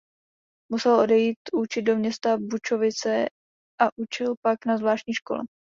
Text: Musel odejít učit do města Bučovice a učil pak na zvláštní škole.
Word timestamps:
Musel 0.71 0.99
odejít 0.99 1.39
učit 1.53 1.81
do 1.81 1.95
města 1.95 2.29
Bučovice 2.39 3.25
a 3.81 3.83
učil 3.97 4.33
pak 4.43 4.65
na 4.65 4.77
zvláštní 4.77 5.13
škole. 5.13 5.39